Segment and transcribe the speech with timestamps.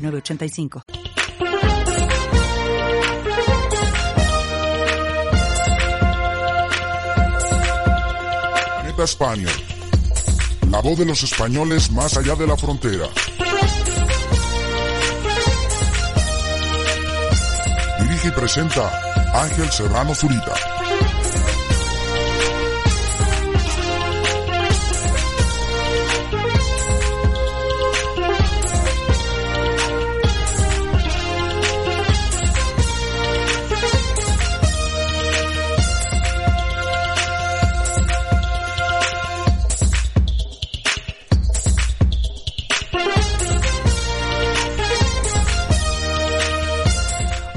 [0.00, 0.82] 906985.
[8.74, 9.48] Planeta España.
[10.70, 13.06] La voz de los españoles más allá de la frontera.
[18.00, 20.79] Dirige y presenta Ángel Serrano Zurita.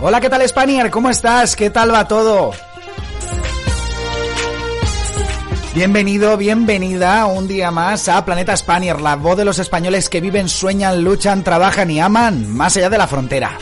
[0.05, 0.91] Hola, ¿qué tal Spanier?
[0.91, 1.55] ¿Cómo estás?
[1.55, 2.51] ¿Qué tal va todo?
[5.73, 10.49] Bienvenido, bienvenida un día más a Planeta Spanier, la voz de los españoles que viven,
[10.49, 13.57] sueñan, luchan, trabajan y aman más allá de la frontera.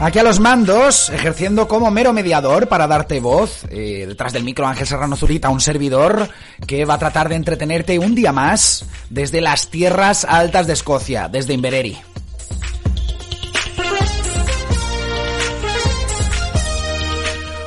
[0.00, 4.66] Aquí a los mandos, ejerciendo como mero mediador para darte voz, eh, detrás del micro
[4.66, 6.28] Ángel Serrano Zurita, un servidor
[6.66, 11.28] que va a tratar de entretenerte un día más desde las tierras altas de Escocia,
[11.28, 11.96] desde Invereri.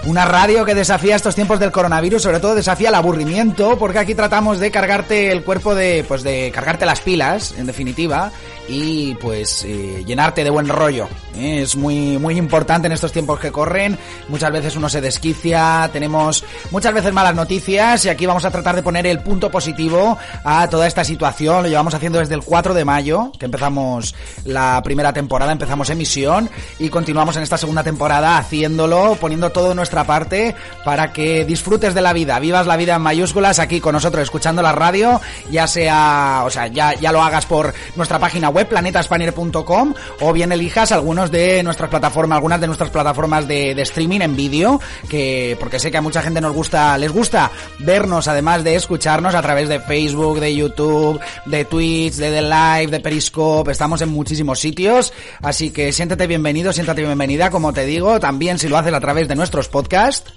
[0.07, 4.15] Una radio que desafía estos tiempos del coronavirus, sobre todo desafía el aburrimiento, porque aquí
[4.15, 8.31] tratamos de cargarte el cuerpo de, pues de cargarte las pilas, en definitiva,
[8.67, 11.07] y pues eh, llenarte de buen rollo.
[11.35, 11.61] ¿eh?
[11.61, 13.97] Es muy, muy importante en estos tiempos que corren.
[14.27, 18.75] Muchas veces uno se desquicia, tenemos muchas veces malas noticias y aquí vamos a tratar
[18.75, 21.63] de poner el punto positivo a toda esta situación.
[21.63, 24.15] Lo llevamos haciendo desde el 4 de mayo, que empezamos
[24.45, 26.49] la primera temporada, empezamos emisión
[26.79, 32.01] y continuamos en esta segunda temporada haciéndolo, poniendo todo nuestra parte para que disfrutes de
[32.01, 35.21] la vida, vivas la vida en mayúsculas aquí con nosotros escuchando la radio,
[35.51, 40.51] ya sea, o sea, ya, ya lo hagas por nuestra página web planetaspanier.com o bien
[40.51, 44.79] elijas algunos de nuestras plataformas, algunas de nuestras plataformas de, de streaming en vídeo,
[45.09, 49.35] que porque sé que a mucha gente nos gusta, les gusta vernos además de escucharnos
[49.35, 54.09] a través de Facebook, de YouTube, de Twitch, de The Live, de Periscope, estamos en
[54.09, 58.93] muchísimos sitios, así que siéntete bienvenido, siéntate bienvenida, como te digo, también si lo haces
[58.93, 60.31] a través de nuestros podcasts.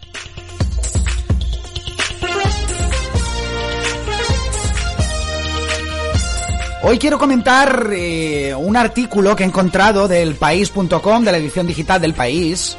[6.82, 12.00] Hoy quiero comentar eh, un artículo que he encontrado del país.com, de la edición digital
[12.00, 12.76] del país.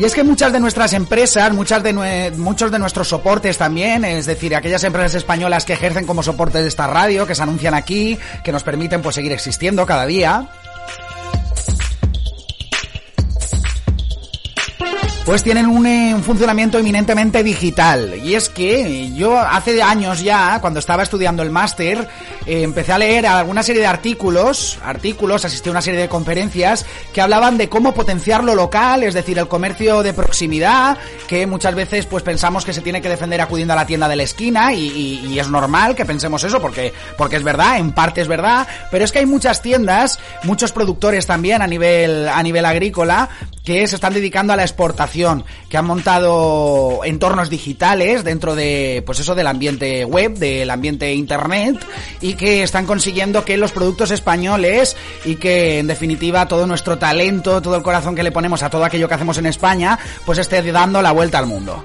[0.00, 4.82] Y es que muchas de nuestras empresas, muchos de nuestros soportes también, es decir, aquellas
[4.84, 8.64] empresas españolas que ejercen como soporte de esta radio, que se anuncian aquí, que nos
[8.64, 10.48] permiten pues seguir existiendo cada día,
[15.24, 18.20] pues tienen un, eh, un, funcionamiento eminentemente digital.
[18.22, 22.06] Y es que yo hace años ya, cuando estaba estudiando el máster,
[22.46, 26.84] eh, empecé a leer alguna serie de artículos, artículos, asistí a una serie de conferencias
[27.14, 31.74] que hablaban de cómo potenciar lo local, es decir, el comercio de proximidad, que muchas
[31.74, 34.74] veces pues pensamos que se tiene que defender acudiendo a la tienda de la esquina
[34.74, 38.28] y, y, y es normal que pensemos eso porque, porque es verdad, en parte es
[38.28, 43.30] verdad, pero es que hay muchas tiendas, muchos productores también a nivel, a nivel agrícola,
[43.64, 45.13] que se están dedicando a la exportación,
[45.68, 51.84] que han montado entornos digitales dentro de, pues eso, del ambiente web, del ambiente internet,
[52.20, 57.62] y que están consiguiendo que los productos españoles y que, en definitiva, todo nuestro talento,
[57.62, 60.60] todo el corazón que le ponemos a todo aquello que hacemos en España, pues esté
[60.62, 61.84] dando la vuelta al mundo.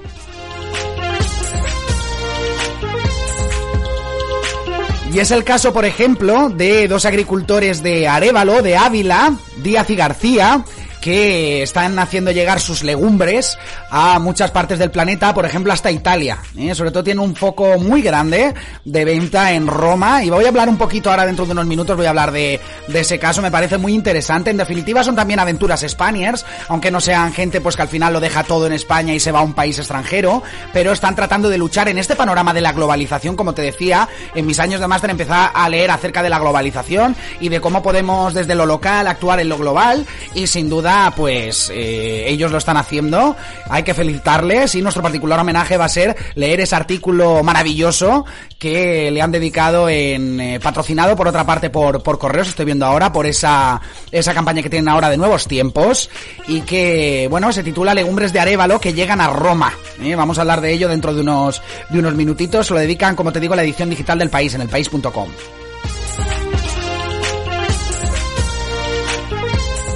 [5.11, 9.95] Y es el caso, por ejemplo, de dos agricultores de Arevalo, de Ávila, Díaz y
[9.95, 10.63] García,
[11.01, 13.57] que están haciendo llegar sus legumbres
[13.89, 16.39] a muchas partes del planeta, por ejemplo hasta Italia.
[16.57, 16.75] ¿eh?
[16.75, 18.53] Sobre todo tiene un foco muy grande
[18.83, 21.95] de venta en Roma y voy a hablar un poquito ahora dentro de unos minutos,
[21.95, 22.59] voy a hablar de,
[22.93, 24.49] ese caso, me parece muy interesante.
[24.49, 28.19] En definitiva son también aventuras Spaniards, aunque no sean gente pues que al final lo
[28.19, 30.43] deja todo en España y se va a un país extranjero,
[30.73, 34.45] pero están tratando de luchar en este panorama de la globalización, como te decía, en
[34.45, 38.33] mis años de máster empecé a leer acerca de la globalización y de cómo podemos
[38.33, 42.77] desde lo local actuar en lo global y sin duda pues eh, ellos lo están
[42.77, 43.35] haciendo.
[43.69, 48.25] Hay que felicitarles y nuestro particular homenaje va a ser leer ese artículo maravilloso
[48.57, 52.85] que le han dedicado en eh, patrocinado por otra parte por, por correos, estoy viendo
[52.85, 53.81] ahora, por esa,
[54.11, 56.09] esa campaña que tienen ahora de nuevos tiempos
[56.47, 59.73] y que, bueno, se titula Legumbres de Arevalo que llegan a Roma.
[60.01, 60.15] ¿eh?
[60.15, 62.69] Vamos a hablar de ello dentro de unos, de unos minutitos.
[62.71, 65.29] Lo dedican, como te digo, a la edición digital del país en el país.com.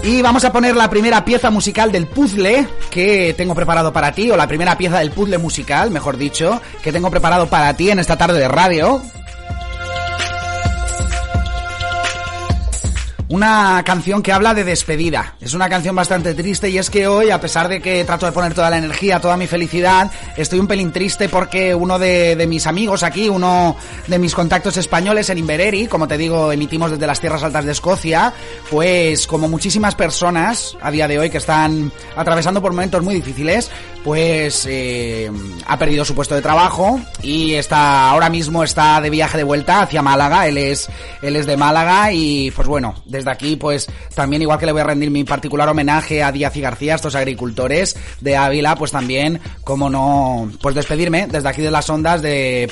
[0.03, 4.29] Y vamos a poner la primera pieza musical del puzzle que tengo preparado para ti,
[4.29, 7.99] o la primera pieza del puzzle musical, mejor dicho, que tengo preparado para ti en
[7.99, 9.01] esta tarde de radio.
[13.33, 15.33] Una canción que habla de despedida.
[15.41, 18.31] Es una canción bastante triste y es que hoy, a pesar de que trato de
[18.31, 22.67] poner toda la energía, toda mi felicidad, estoy un pelín triste porque uno de, mis
[22.67, 23.75] amigos aquí, uno
[24.05, 27.71] de mis contactos españoles en Invereri, como te digo, emitimos desde las tierras altas de
[27.71, 28.31] Escocia,
[28.69, 33.71] pues como muchísimas personas a día de hoy que están atravesando por momentos muy difíciles,
[34.03, 35.31] pues eh,
[35.65, 39.81] ha perdido su puesto de trabajo y está ahora mismo está de viaje de vuelta
[39.81, 40.47] hacia Málaga.
[40.47, 40.89] Él es
[41.21, 44.81] él es de Málaga y pues bueno, desde aquí pues también igual que le voy
[44.81, 49.39] a rendir mi particular homenaje a Díaz y García, estos agricultores de Ávila, pues también
[49.63, 52.69] como no pues despedirme desde aquí de las ondas de,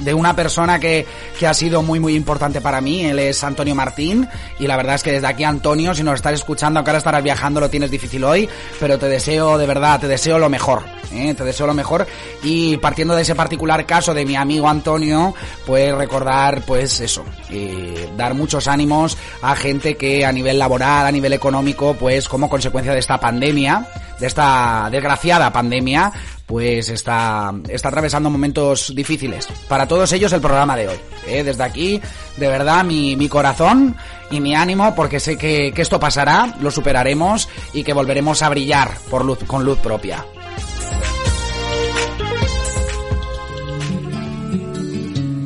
[0.00, 1.06] de una persona que,
[1.38, 3.04] que ha sido muy muy importante para mí.
[3.04, 4.28] Él es Antonio Martín
[4.58, 7.22] y la verdad es que desde aquí Antonio, si nos estás escuchando, aunque ahora estarás
[7.22, 8.48] viajando, lo tienes difícil hoy,
[8.78, 10.94] pero te deseo de verdad, te deseo lo mejor.
[11.12, 11.34] ¿eh?
[11.34, 12.06] Te lo mejor
[12.42, 15.34] y partiendo de ese particular caso de mi amigo Antonio,
[15.66, 21.12] pues recordar pues eso, eh, dar muchos ánimos a gente que a nivel laboral, a
[21.12, 23.86] nivel económico, pues como consecuencia de esta pandemia,
[24.18, 26.12] de esta desgraciada pandemia,
[26.46, 29.48] pues está, está atravesando momentos difíciles.
[29.68, 30.96] Para todos ellos el programa de hoy.
[31.26, 31.42] ¿eh?
[31.42, 32.00] Desde aquí,
[32.36, 33.96] de verdad, mi, mi corazón
[34.30, 38.50] y mi ánimo, porque sé que, que esto pasará, lo superaremos y que volveremos a
[38.50, 40.24] brillar por luz, con luz propia.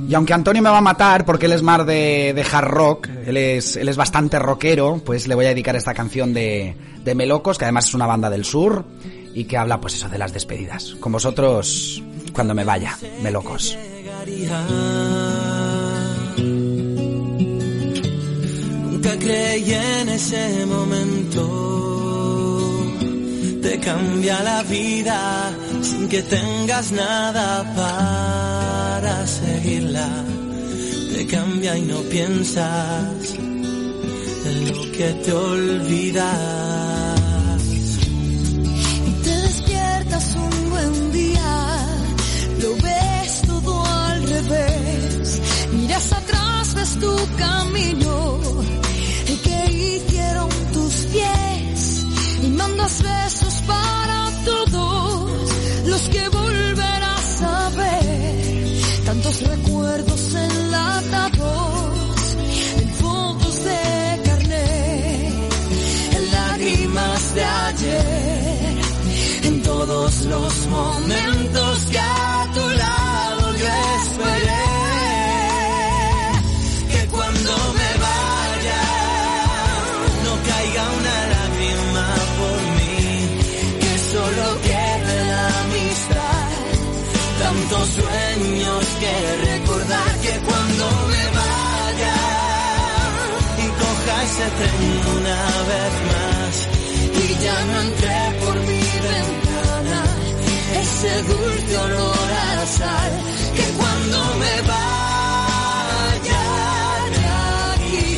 [0.08, 3.36] Y aunque Antonio me va a matar porque él es más de, hard rock, él
[3.36, 6.74] es, él es bastante rockero, pues le voy a dedicar esta canción de,
[7.04, 8.86] de Melocos, que además es una banda del sur,
[9.34, 10.96] y que habla pues eso de las despedidas.
[10.98, 12.02] Con vosotros
[12.32, 13.76] cuando me vaya, Melocos.
[23.84, 25.50] Cambia la vida
[25.82, 30.08] sin que tengas nada para seguirla.
[31.14, 33.34] Te cambia y no piensas
[34.48, 37.20] en lo que te olvidas.
[39.06, 41.86] Y te despiertas un buen día,
[42.62, 45.40] lo ves todo al revés,
[45.72, 48.40] miras atrás, ves tu camino,
[49.28, 51.57] el que hicieron tus pies,
[52.58, 55.30] mandas besos para todos
[55.86, 62.36] los que volverás a ver, tantos recuerdos enlatados
[62.80, 65.52] en fotos de carnet,
[66.16, 68.78] en lágrimas de ayer
[69.44, 71.27] en todos los momentos
[94.56, 94.80] tren
[95.16, 95.40] una
[95.70, 96.54] vez más
[97.22, 100.00] y ya no entré por mi ventana.
[100.82, 103.12] Ese dulce olor a sal
[103.56, 106.44] que cuando me vaya
[107.14, 107.22] de
[107.72, 108.08] aquí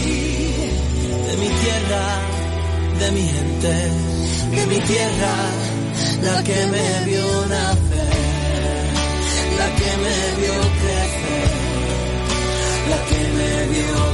[1.27, 2.07] de mi tierra
[3.01, 3.75] de mi gente
[4.57, 5.35] de mi tierra
[6.23, 8.11] la que me vio nacer
[9.59, 11.51] la que me vio crecer
[12.91, 14.10] la que me vio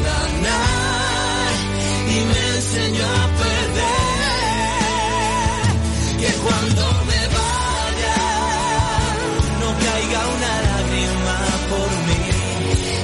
[2.77, 3.87] enseñó perder
[6.21, 8.19] que cuando me vaya
[9.61, 11.37] no caiga una lágrima
[11.71, 12.23] por mí.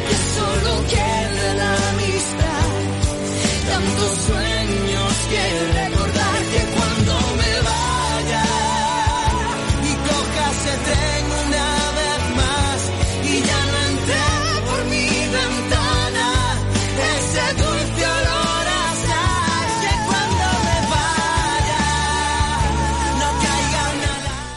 [0.09, 2.71] Que solo quede la amistad
[3.71, 4.42] tantos sueños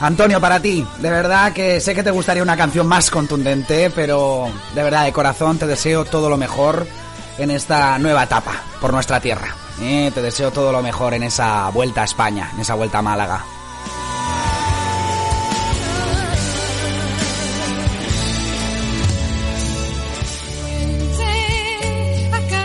[0.02, 4.50] Antonio, para ti, de verdad que sé que te gustaría una canción más contundente, pero
[4.74, 6.86] de verdad de corazón te deseo todo lo mejor
[7.38, 9.56] en esta nueva etapa por nuestra tierra.
[9.82, 10.12] ¿eh?
[10.14, 13.46] te deseo todo lo mejor en esa vuelta a España, en esa vuelta a Málaga.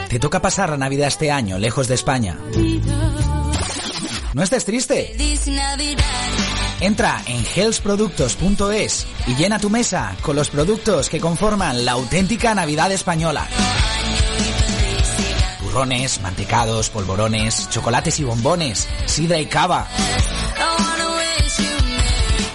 [0.09, 2.37] Te toca pasar la Navidad este año, lejos de España.
[4.35, 5.15] No estés triste.
[6.81, 12.91] Entra en healthproductos.es y llena tu mesa con los productos que conforman la auténtica Navidad
[12.91, 13.47] española.
[15.59, 19.89] Turrones, mantecados, polvorones, chocolates y bombones, sidra y cava.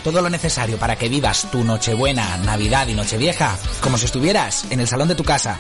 [0.04, 4.80] Todo lo necesario para que vivas tu Nochebuena, Navidad y Nochevieja como si estuvieras en
[4.80, 5.60] el salón de tu casa.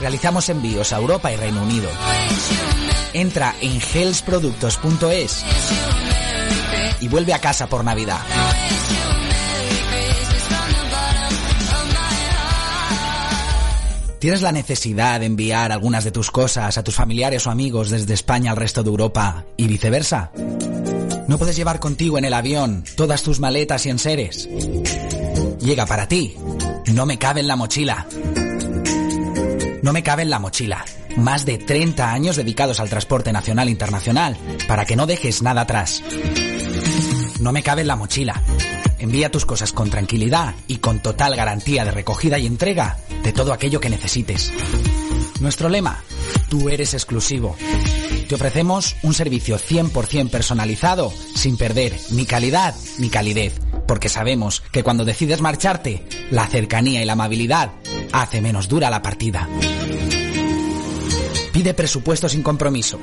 [0.00, 1.88] Realizamos envíos a Europa y Reino Unido.
[3.14, 5.44] Entra en healthproductos.es
[7.02, 8.20] y vuelve a casa por Navidad.
[14.20, 18.14] ¿Tienes la necesidad de enviar algunas de tus cosas a tus familiares o amigos desde
[18.14, 20.30] España al resto de Europa y viceversa?
[21.26, 24.48] ¿No puedes llevar contigo en el avión todas tus maletas y enseres?
[25.58, 26.36] Llega para ti.
[26.92, 28.06] No me cabe en la mochila.
[29.82, 30.84] No me cabe en la mochila.
[31.16, 34.36] Más de 30 años dedicados al transporte nacional e internacional,
[34.68, 36.00] para que no dejes nada atrás.
[37.42, 38.40] No me cabe en la mochila.
[39.00, 43.52] Envía tus cosas con tranquilidad y con total garantía de recogida y entrega de todo
[43.52, 44.52] aquello que necesites.
[45.40, 46.04] Nuestro lema,
[46.48, 47.56] tú eres exclusivo.
[48.28, 53.58] Te ofrecemos un servicio 100% personalizado sin perder ni calidad ni calidez,
[53.88, 57.72] porque sabemos que cuando decides marcharte, la cercanía y la amabilidad
[58.12, 59.48] hace menos dura la partida.
[61.52, 63.00] Pide presupuesto sin compromiso.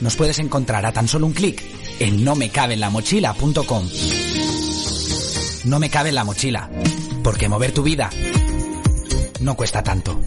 [0.00, 1.60] Nos puedes encontrar a tan solo un clic
[2.02, 3.88] en nomecabenlamochila.com.
[5.64, 6.68] No me cabe en la mochila,
[7.22, 8.10] porque mover tu vida
[9.40, 10.20] no cuesta tanto.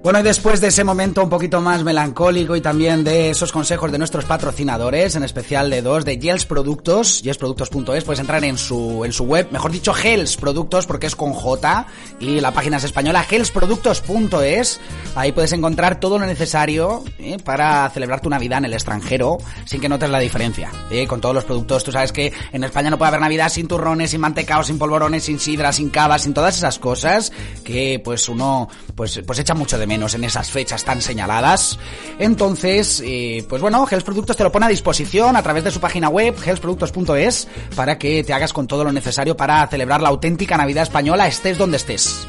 [0.00, 3.90] Bueno, y después de ese momento un poquito más melancólico y también de esos consejos
[3.90, 9.04] de nuestros patrocinadores, en especial de dos, de Gels Productos, gelsproductos.es, puedes entrar en su,
[9.04, 11.86] en su web, mejor dicho, Gels Productos, porque es con J,
[12.20, 14.80] y la página es española, gelsproductos.es,
[15.16, 17.36] ahí puedes encontrar todo lo necesario ¿eh?
[17.44, 21.08] para celebrar tu Navidad en el extranjero, sin que notes la diferencia, ¿eh?
[21.08, 24.12] con todos los productos, tú sabes que en España no puede haber Navidad sin turrones,
[24.12, 27.32] sin mantecaos, sin polvorones, sin sidra, sin cava, sin todas esas cosas,
[27.64, 31.78] que pues uno, pues, pues echa mucho de menos en esas fechas tan señaladas.
[32.20, 35.80] Entonces, eh, pues bueno, Gels Productos te lo pone a disposición a través de su
[35.80, 40.56] página web, gelsproductos.es, para que te hagas con todo lo necesario para celebrar la auténtica
[40.56, 42.28] Navidad española, estés donde estés.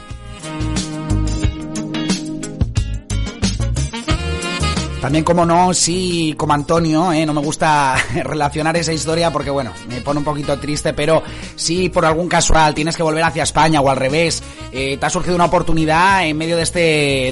[5.01, 7.25] También, como no, sí, como Antonio, ¿eh?
[7.25, 11.23] no me gusta relacionar esa historia porque, bueno, me pone un poquito triste, pero
[11.55, 15.09] si por algún casual tienes que volver hacia España o al revés, eh, te ha
[15.09, 16.79] surgido una oportunidad en medio de este,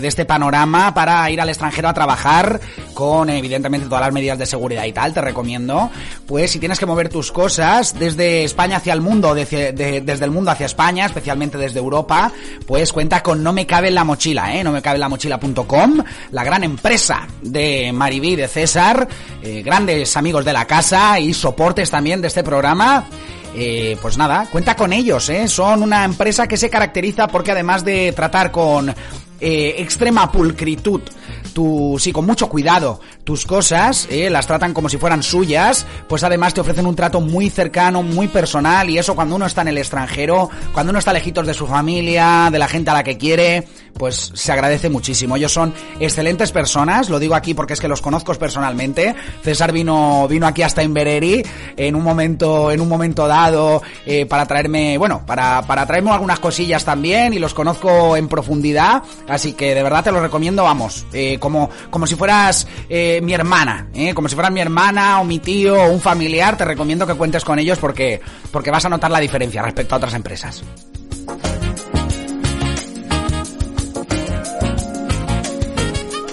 [0.01, 2.61] de este panorama para ir al extranjero a trabajar
[2.93, 5.91] con, evidentemente, todas las medidas de seguridad y tal, te recomiendo,
[6.25, 10.23] pues si tienes que mover tus cosas desde España hacia el mundo, desde, de, desde
[10.23, 12.31] el mundo hacia España, especialmente desde Europa,
[12.65, 14.63] pues cuenta con No Me Cabe en la Mochila, ¿eh?
[14.63, 17.56] No Me Cabe en la Mochila.com, la gran empresa de
[17.93, 19.07] Maribí, de César,
[19.41, 23.05] eh, grandes amigos de la casa y soportes también de este programa.
[23.55, 25.47] Eh, pues nada, cuenta con ellos, ¿eh?
[25.47, 28.93] son una empresa que se caracteriza porque además de tratar con
[29.39, 31.01] eh, extrema pulcritud,
[31.53, 36.23] tu, sí, con mucho cuidado, tus cosas, eh, las tratan como si fueran suyas, pues
[36.23, 39.69] además te ofrecen un trato muy cercano, muy personal, y eso cuando uno está en
[39.69, 43.17] el extranjero, cuando uno está lejitos de su familia, de la gente a la que
[43.17, 43.67] quiere,
[43.97, 45.35] pues se agradece muchísimo.
[45.35, 49.15] Ellos son excelentes personas, lo digo aquí porque es que los conozco personalmente.
[49.41, 51.43] César vino, vino aquí hasta Invereri
[51.75, 56.39] en un momento, en un momento dado, eh, para traerme, bueno, para, para traerme algunas
[56.39, 61.05] cosillas también, y los conozco en profundidad, así que de verdad te lo recomiendo, vamos,
[61.13, 64.13] eh, como, como si fueras eh, mi hermana, ¿eh?
[64.13, 67.43] como si fueras mi hermana o mi tío o un familiar, te recomiendo que cuentes
[67.43, 70.63] con ellos porque, porque vas a notar la diferencia respecto a otras empresas.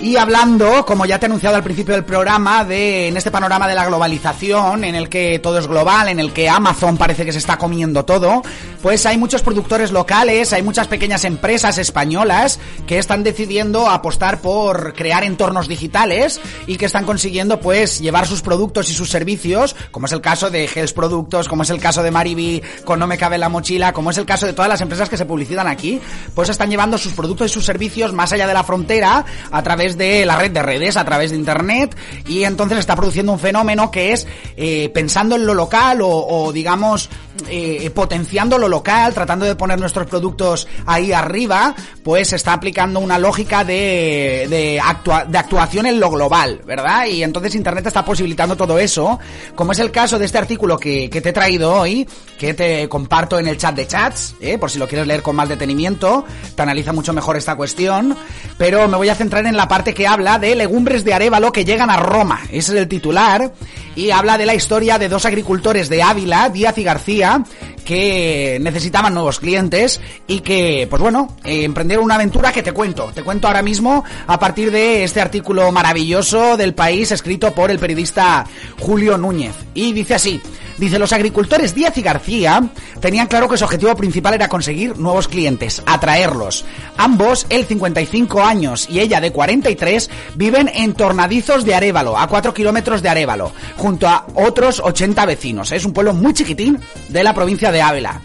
[0.04, 3.66] Y hablando, como ya te he anunciado al principio del programa, de en este panorama
[3.66, 7.32] de la globalización, en el que todo es global, en el que Amazon parece que
[7.32, 8.42] se está comiendo todo,
[8.82, 14.92] pues hay muchos productores locales, hay muchas pequeñas empresas españolas que están decidiendo apostar por
[14.92, 20.04] crear entornos digitales y que están consiguiendo pues llevar sus productos y sus servicios, como
[20.04, 23.16] es el caso de Hells Productos, como es el caso de Mariby, con No Me
[23.16, 25.98] Cabe la Mochila, como es el caso de todas las empresas que se publicitan aquí,
[26.34, 29.93] pues están llevando sus productos y sus servicios más allá de la frontera a través
[29.96, 31.96] de la red de redes, a través de internet,
[32.26, 36.52] y entonces está produciendo un fenómeno que es eh, pensando en lo local o, o
[36.52, 37.08] digamos
[37.48, 41.74] eh, potenciando lo local, tratando de poner nuestros productos ahí arriba,
[42.04, 47.06] pues está aplicando una lógica de, de, actua- de actuación en lo global, ¿verdad?
[47.06, 49.18] Y entonces Internet está posibilitando todo eso,
[49.56, 52.08] como es el caso de este artículo que, que te he traído hoy,
[52.38, 54.56] que te comparto en el chat de chats, ¿eh?
[54.58, 56.24] por si lo quieres leer con más detenimiento,
[56.54, 58.16] te analiza mucho mejor esta cuestión,
[58.58, 61.64] pero me voy a centrar en la parte que habla de legumbres de Arevalo que
[61.64, 63.52] llegan a Roma, ese es el titular,
[63.96, 67.44] y habla de la historia de dos agricultores de Ávila, Díaz y García,
[67.84, 73.12] que necesitaban nuevos clientes y que, pues bueno, emprendieron una aventura que te cuento.
[73.14, 77.78] Te cuento ahora mismo a partir de este artículo maravilloso del país escrito por el
[77.78, 78.46] periodista
[78.80, 79.54] Julio Núñez.
[79.74, 80.40] Y dice así.
[80.76, 82.60] Dice, los agricultores Díaz y García
[83.00, 86.64] tenían claro que su objetivo principal era conseguir nuevos clientes, atraerlos.
[86.96, 89.30] Ambos, él 55 años y ella de
[89.74, 95.26] 43, viven en Tornadizos de Arévalo, a 4 kilómetros de Arévalo, junto a otros 80
[95.26, 95.72] vecinos.
[95.72, 96.78] Es un pueblo muy chiquitín
[97.08, 98.20] de la provincia de Ávila.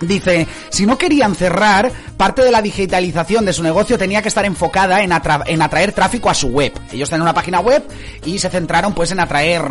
[0.00, 4.44] Dice, si no querían cerrar, parte de la digitalización de su negocio tenía que estar
[4.44, 6.72] enfocada en, atra- en atraer tráfico a su web.
[6.92, 7.84] Ellos tienen una página web
[8.24, 9.62] y se centraron pues en atraer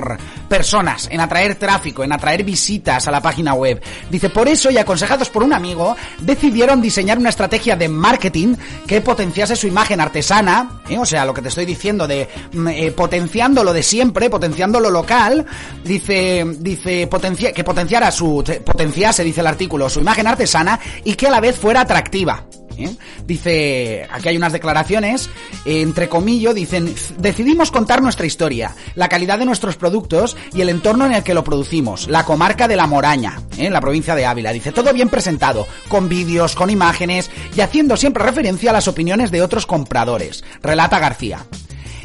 [0.48, 3.82] personas, en atraer tráfico, en atraer visitas a la página web.
[4.10, 9.02] Dice, por eso y aconsejados por un amigo, decidieron diseñar una estrategia de marketing que
[9.02, 10.98] potenciase su imagen artesana, ¿eh?
[11.00, 14.80] o sea, lo que te estoy diciendo de mm, eh, potenciando lo de siempre, potenciando
[14.80, 15.46] lo local,
[15.84, 21.16] dice, dice potencia- que potenciara su, te- potenciase, dice el artículo, su imagen artesana y
[21.16, 22.35] que a la vez fuera atractiva.
[22.78, 22.96] ¿Eh?
[23.26, 25.30] Dice, aquí hay unas declaraciones,
[25.66, 30.70] eh, entre comillas, dicen, decidimos contar nuestra historia, la calidad de nuestros productos y el
[30.70, 33.66] entorno en el que lo producimos, la comarca de La Moraña, ¿eh?
[33.68, 34.52] en la provincia de Ávila.
[34.54, 39.32] Dice, todo bien presentado, con vídeos, con imágenes y haciendo siempre referencia a las opiniones
[39.32, 41.46] de otros compradores, relata García.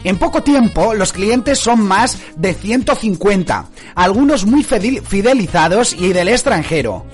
[0.02, 6.28] En poco tiempo, los clientes son más de 150, algunos muy fidel- fidelizados y del
[6.28, 7.04] extranjero.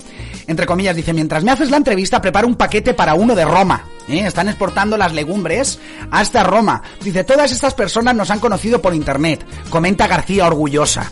[0.47, 3.83] Entre comillas, dice, mientras me haces la entrevista, preparo un paquete para uno de Roma.
[4.07, 4.25] ¿eh?
[4.25, 6.81] Están exportando las legumbres hasta Roma.
[7.03, 11.11] Dice, todas estas personas nos han conocido por internet, comenta García orgullosa.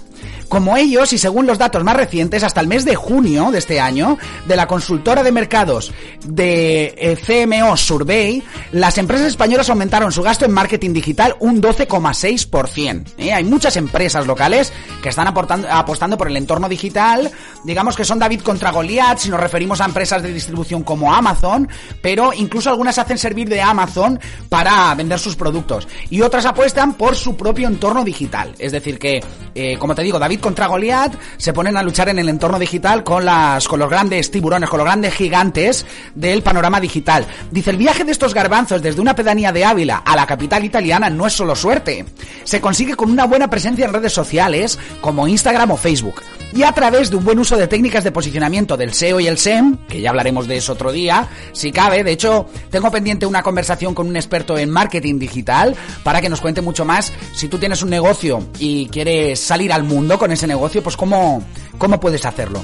[0.50, 3.80] Como ellos, y según los datos más recientes, hasta el mes de junio de este
[3.80, 5.92] año, de la consultora de mercados
[6.26, 13.06] de eh, CMO Survey, las empresas españolas aumentaron su gasto en marketing digital un 12,6%.
[13.18, 13.34] ¿eh?
[13.34, 17.32] Hay muchas empresas locales que están apostando por el entorno digital,
[17.64, 21.68] digamos que son David contra Goliath, si nos referimos a empresas de distribución como Amazon,
[22.02, 25.88] pero incluso algunas hacen servir de Amazon para vender sus productos.
[26.10, 28.54] Y otras apuestan por su propio entorno digital.
[28.60, 32.20] Es decir, que, eh, como te digo, David contra Goliath se ponen a luchar en
[32.20, 36.80] el entorno digital con las, con los grandes tiburones, con los grandes gigantes del panorama
[36.80, 37.26] digital.
[37.52, 41.10] Dice, el viaje de estos garbanzos desde una pedanía de Ávila a la capital italiana
[41.10, 42.06] no es solo suerte.
[42.44, 46.22] Se consigue con una buena presencia en redes sociales como Instagram o Facebook.
[46.56, 49.38] Y a través de un buen uso de técnicas de posicionamiento del SEO y el
[49.38, 52.02] SEM, que ya hablaremos de eso otro día, si cabe.
[52.02, 56.40] De hecho, tengo pendiente una conversación con un experto en marketing digital para que nos
[56.40, 60.48] cuente mucho más si tú tienes un negocio y quieres salir al mundo con ese
[60.48, 61.44] negocio, pues cómo,
[61.78, 62.64] cómo puedes hacerlo.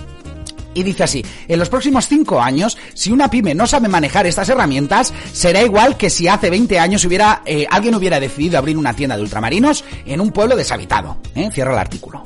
[0.73, 4.47] Y dice así, en los próximos 5 años, si una pyme no sabe manejar estas
[4.47, 8.93] herramientas, será igual que si hace 20 años hubiera, eh, alguien hubiera decidido abrir una
[8.93, 11.17] tienda de ultramarinos en un pueblo deshabitado.
[11.35, 11.49] ¿eh?
[11.51, 12.23] Cierra el artículo.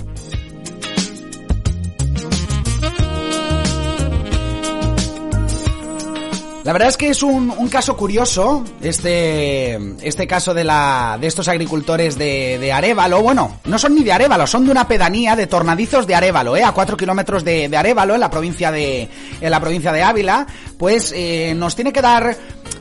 [6.65, 11.27] La verdad es que es un, un caso curioso, este, este caso de la, de
[11.27, 13.21] estos agricultores de, de Arévalo.
[13.21, 16.63] Bueno, no son ni de Arévalo, son de una pedanía de Tornadizos de Arévalo, eh,
[16.63, 19.07] a cuatro kilómetros de, de Arévalo, en la provincia de,
[19.41, 20.47] en la provincia de Ávila.
[20.75, 22.35] Pues, eh, nos tiene que dar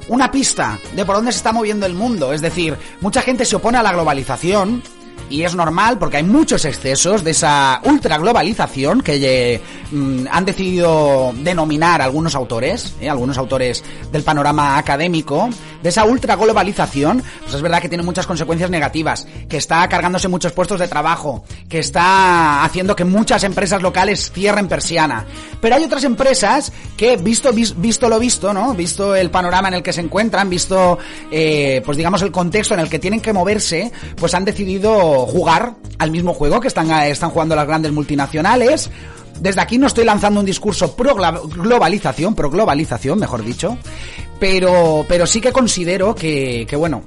[0.09, 2.33] una pista de por dónde se está moviendo el mundo.
[2.33, 4.83] Es decir, mucha gente se opone a la globalización,
[5.31, 9.61] y es normal porque hay muchos excesos de esa ultraglobalización que eh,
[9.91, 13.83] mm, han decidido denominar algunos autores, eh, algunos autores
[14.13, 15.49] del panorama académico,
[15.83, 20.53] de esa ultraglobalización, pues es verdad que tiene muchas consecuencias negativas, que está cargándose muchos
[20.53, 25.25] puestos de trabajo, que está haciendo que muchas empresas locales cierren persiana.
[25.61, 28.75] Pero hay otras empresas que, visto, vis- visto lo visto, ¿no?
[28.75, 30.99] Visto el panorama en el que se encuentran, visto,
[31.31, 35.75] eh, pues digamos, el contexto en el que tienen que moverse, pues han decidido jugar
[35.99, 38.91] al mismo juego que están, están jugando las grandes multinacionales.
[39.41, 43.77] Desde aquí no estoy lanzando un discurso pro globalización, pro globalización, mejor dicho,
[44.39, 47.03] pero, pero sí que considero que, que bueno,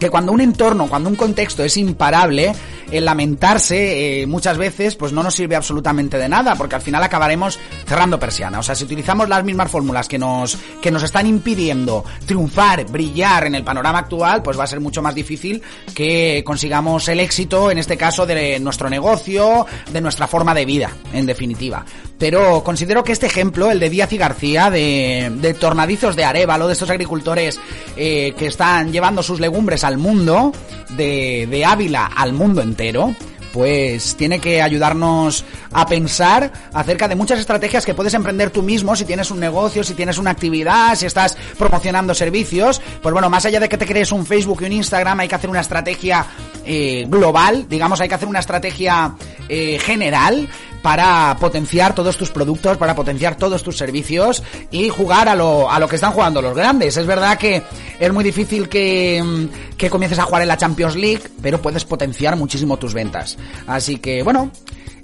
[0.00, 2.52] que cuando un entorno, cuando un contexto es imparable,
[2.90, 7.02] el lamentarse eh, muchas veces pues no nos sirve absolutamente de nada, porque al final
[7.02, 8.58] acabaremos cerrando persiana.
[8.58, 13.46] O sea, si utilizamos las mismas fórmulas que nos, que nos están impidiendo triunfar, brillar
[13.46, 15.62] en el panorama actual, pues va a ser mucho más difícil
[15.94, 20.90] que consigamos el éxito, en este caso, de nuestro negocio, de nuestra forma de vida,
[21.12, 21.84] en definitiva.
[22.18, 26.66] Pero considero que este ejemplo, el de Díaz y García, de, de tornadizos de Arevalo,
[26.66, 27.58] de estos agricultores
[27.96, 30.52] eh, que están llevando sus legumbres al mundo,
[30.90, 33.14] de, de Ávila al mundo entero, entero
[33.52, 38.94] pues tiene que ayudarnos a pensar acerca de muchas estrategias que puedes emprender tú mismo
[38.96, 42.80] si tienes un negocio, si tienes una actividad, si estás promocionando servicios.
[43.02, 45.34] Pues bueno, más allá de que te crees un Facebook y un Instagram, hay que
[45.34, 46.26] hacer una estrategia
[46.64, 49.14] eh, global, digamos, hay que hacer una estrategia
[49.48, 50.48] eh, general
[50.82, 55.78] para potenciar todos tus productos, para potenciar todos tus servicios y jugar a lo, a
[55.78, 56.96] lo que están jugando los grandes.
[56.96, 57.62] Es verdad que
[57.98, 61.84] es muy difícil que, mm, que comiences a jugar en la Champions League, pero puedes
[61.84, 63.36] potenciar muchísimo tus ventas.
[63.66, 64.50] Así que, bueno,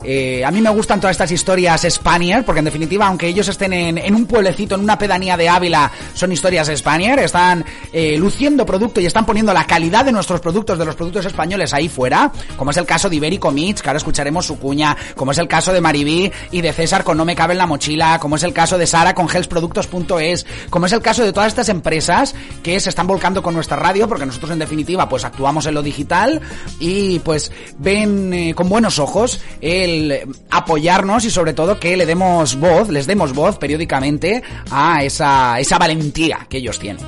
[0.05, 3.73] eh, a mí me gustan todas estas historias Spanier, porque en definitiva, aunque ellos estén
[3.73, 8.67] en, en un pueblecito, en una pedanía de Ávila, son historias Spanier, están eh, luciendo
[8.67, 12.31] producto y están poniendo la calidad de nuestros productos, de los productos españoles ahí fuera,
[12.57, 15.49] como es el caso de Ibérico Meats, que ahora escucharemos su cuña, como es el
[15.49, 18.43] caso de Maribí y de César con No Me Cabe en la Mochila, como es
[18.43, 22.79] el caso de Sara con healthproductos.es, como es el caso de todas estas empresas que
[22.81, 26.41] se están volcando con nuestra radio, porque nosotros en definitiva pues actuamos en lo digital
[26.79, 29.41] y pues ven eh, con buenos ojos
[29.87, 35.59] el apoyarnos y sobre todo que le demos voz, les demos voz periódicamente a esa,
[35.59, 37.05] esa valentía que ellos tienen.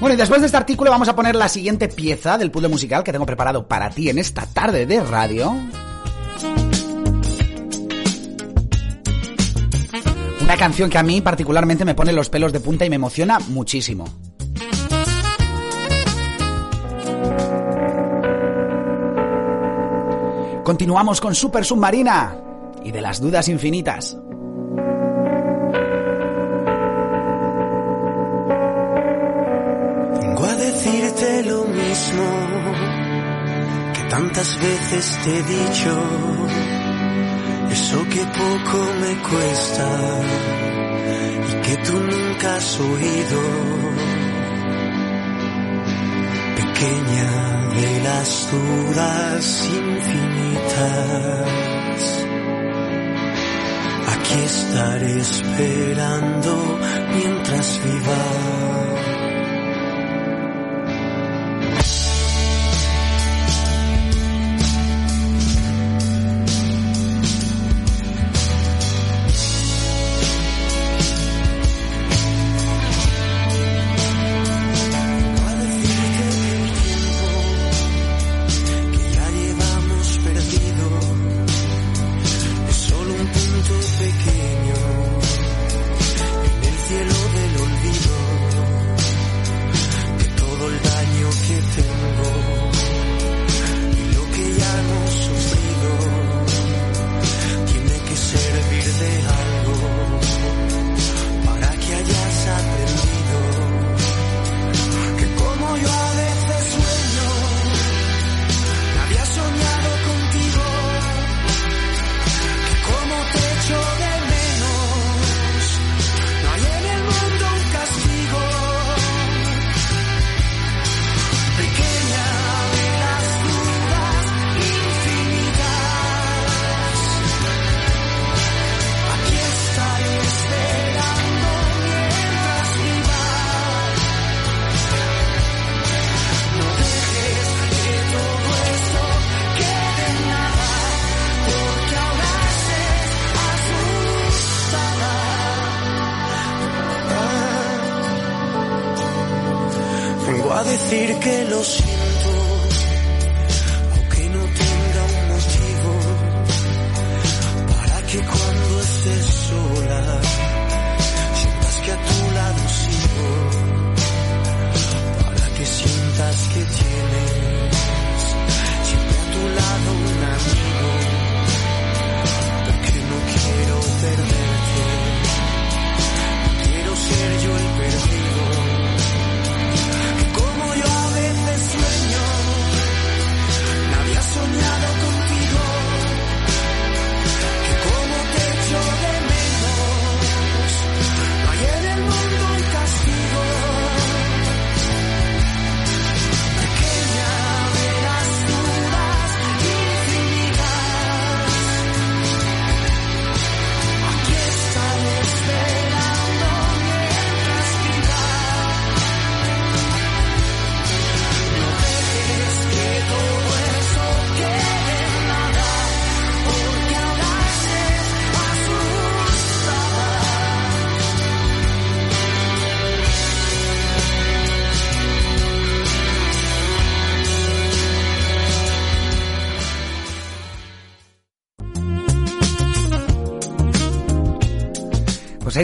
[0.00, 3.04] Bueno, y después de este artículo vamos a poner la siguiente pieza del puzzle musical
[3.04, 5.54] que tengo preparado para ti en esta tarde de radio.
[10.40, 13.38] Una canción que a mí particularmente me pone los pelos de punta y me emociona
[13.38, 14.31] muchísimo.
[20.64, 22.36] Continuamos con Super Submarina
[22.84, 24.16] y de las dudas infinitas.
[30.20, 32.24] Vengo a decirte lo mismo
[33.92, 36.02] que tantas veces te he dicho.
[37.72, 39.88] Eso que poco me cuesta
[41.48, 43.91] y que tú nunca has oído.
[46.82, 47.30] Pequeña
[47.76, 51.46] de las dudas infinitas.
[54.08, 56.78] Aquí estaré esperando
[57.14, 58.51] mientras viva.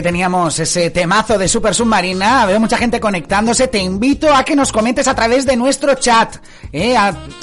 [0.01, 2.45] Teníamos ese temazo de Super Submarina.
[2.45, 3.67] Veo mucha gente conectándose.
[3.67, 6.37] Te invito a que nos comentes a través de nuestro chat.
[6.71, 6.95] ¿eh?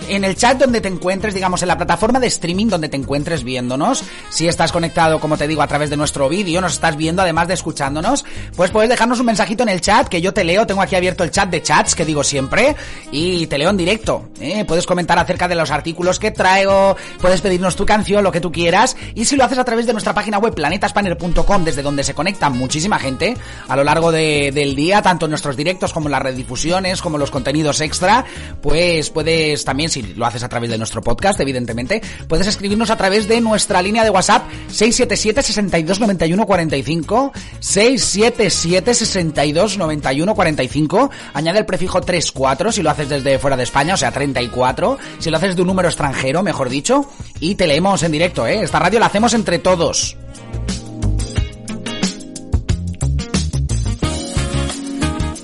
[0.08, 3.44] En el chat donde te encuentres, digamos, en la plataforma de streaming donde te encuentres
[3.44, 4.04] viéndonos.
[4.30, 7.48] Si estás conectado, como te digo, a través de nuestro vídeo, nos estás viendo, además
[7.48, 8.24] de escuchándonos,
[8.56, 10.66] pues puedes dejarnos un mensajito en el chat que yo te leo.
[10.66, 12.76] Tengo aquí abierto el chat de chats que digo siempre
[13.10, 14.30] y te leo en directo.
[14.40, 14.64] ¿eh?
[14.66, 18.52] Puedes comentar acerca de los artículos que traigo, puedes pedirnos tu canción, lo que tú
[18.52, 18.96] quieras.
[19.14, 22.45] Y si lo haces a través de nuestra página web planetaspanner.com, desde donde se conecta
[22.50, 23.36] muchísima gente
[23.68, 27.18] a lo largo de- del día, tanto en nuestros directos como en las redifusiones, como
[27.18, 28.24] los contenidos extra,
[28.62, 32.96] pues puedes también, si lo haces a través de nuestro podcast, evidentemente, puedes escribirnos a
[32.96, 41.58] través de nuestra línea de WhatsApp 677 62 91 45 677 62 91 45 añade
[41.60, 45.36] el prefijo 34 si lo haces desde fuera de España, o sea 34, si lo
[45.36, 48.60] haces de un número extranjero, mejor dicho, y te leemos en directo, ¿eh?
[48.62, 50.16] Esta radio la hacemos entre todos.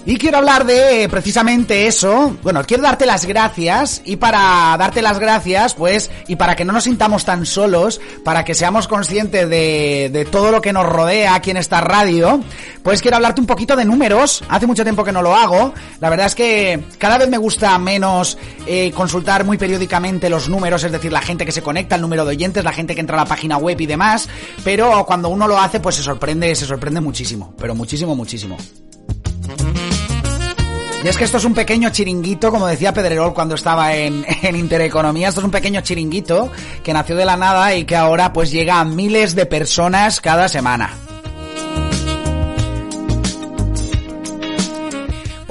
[0.04, 2.36] Y quiero hablar de precisamente eso.
[2.42, 6.72] Bueno, quiero darte las gracias y para darte las gracias, pues, y para que no
[6.72, 11.34] nos sintamos tan solos, para que seamos conscientes de, de todo lo que nos rodea
[11.36, 12.42] aquí en esta radio,
[12.82, 14.42] pues quiero hablarte un poquito de números.
[14.48, 15.72] Hace mucho tiempo que no lo hago.
[16.00, 18.36] La verdad es que cada vez me gusta menos
[18.66, 22.24] eh, consultar muy periódicamente los números, es decir, la gente que se conecta, el número
[22.24, 24.28] de oyentes, la gente que entra a la página web y demás.
[24.64, 27.54] Pero cuando uno lo hace, pues se sorprende, se sorprende muchísimo.
[27.56, 28.56] Pero muchísimo, muchísimo.
[31.02, 34.56] Y es que esto es un pequeño chiringuito, como decía Pedrerol cuando estaba en, en
[34.56, 36.50] Intereconomía, esto es un pequeño chiringuito
[36.84, 40.48] que nació de la nada y que ahora pues llega a miles de personas cada
[40.48, 40.96] semana.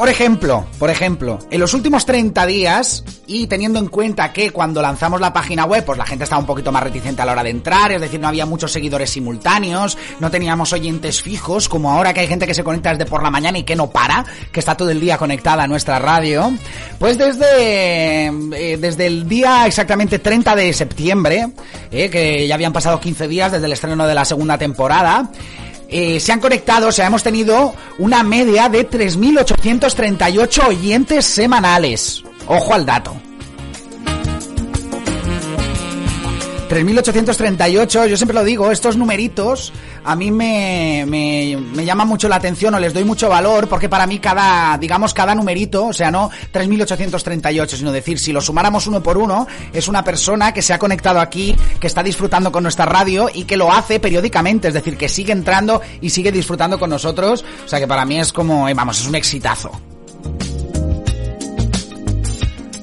[0.01, 4.81] Por ejemplo, por ejemplo, en los últimos 30 días, y teniendo en cuenta que cuando
[4.81, 7.43] lanzamos la página web, pues la gente estaba un poquito más reticente a la hora
[7.43, 12.15] de entrar, es decir, no había muchos seguidores simultáneos, no teníamos oyentes fijos, como ahora
[12.15, 14.59] que hay gente que se conecta desde por la mañana y que no para, que
[14.59, 16.51] está todo el día conectada a nuestra radio,
[16.97, 21.51] pues desde, eh, desde el día exactamente 30 de septiembre,
[21.91, 25.29] eh, que ya habían pasado 15 días desde el estreno de la segunda temporada,
[25.91, 32.23] eh, se han conectado, o sea, hemos tenido una media de 3.838 oyentes semanales.
[32.47, 33.15] Ojo al dato.
[36.69, 39.73] 3.838, yo siempre lo digo, estos numeritos
[40.03, 43.89] a mí me, me, me llaman mucho la atención o les doy mucho valor porque
[43.89, 48.87] para mí cada, digamos, cada numerito, o sea, no 3.838, sino decir, si lo sumáramos
[48.87, 52.63] uno por uno, es una persona que se ha conectado aquí, que está disfrutando con
[52.63, 56.79] nuestra radio y que lo hace periódicamente, es decir, que sigue entrando y sigue disfrutando
[56.79, 59.71] con nosotros, o sea que para mí es como, eh, vamos, es un exitazo.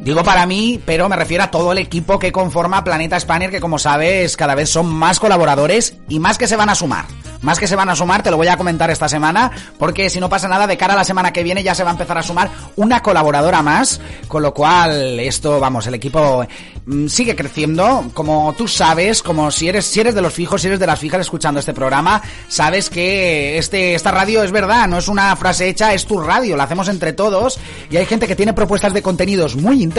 [0.09, 3.61] Digo para mí, pero me refiero a todo el equipo que conforma Planeta Spanner, que
[3.61, 7.05] como sabes, cada vez son más colaboradores y más que se van a sumar.
[7.42, 10.18] Más que se van a sumar, te lo voy a comentar esta semana, porque si
[10.18, 12.18] no pasa nada, de cara a la semana que viene ya se va a empezar
[12.18, 16.44] a sumar una colaboradora más, con lo cual esto, vamos, el equipo
[16.87, 20.66] mm, sigue creciendo, como tú sabes, como si eres, si eres de los fijos, si
[20.66, 24.99] eres de las fijas escuchando este programa, sabes que este, esta radio es verdad, no
[24.99, 28.37] es una frase hecha, es tu radio, la hacemos entre todos, y hay gente que
[28.37, 29.98] tiene propuestas de contenidos muy interesantes,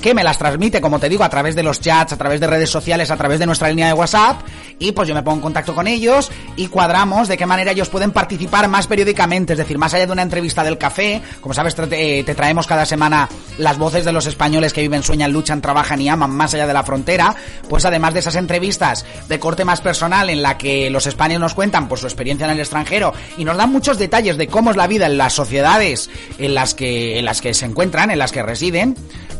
[0.00, 2.46] que me las transmite, como te digo, a través de los chats, a través de
[2.46, 4.42] redes sociales, a través de nuestra línea de WhatsApp,
[4.78, 7.88] y pues yo me pongo en contacto con ellos, y cuadramos de qué manera ellos
[7.88, 11.74] pueden participar más periódicamente, es decir, más allá de una entrevista del café, como sabes,
[11.74, 16.00] te, te traemos cada semana las voces de los españoles que viven, sueñan, luchan, trabajan
[16.00, 17.34] y aman más allá de la frontera,
[17.68, 21.54] pues además de esas entrevistas de corte más personal en la que los españoles nos
[21.54, 24.76] cuentan pues su experiencia en el extranjero y nos dan muchos detalles de cómo es
[24.76, 28.32] la vida en las sociedades en las que en las que se encuentran, en las
[28.32, 28.83] que residen,